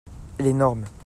[0.39, 0.85] L'énorme.